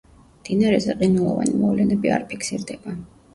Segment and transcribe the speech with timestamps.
[0.37, 2.97] მდინარეზე ყინულოვანი მოვლენები არ ფიქსირდება.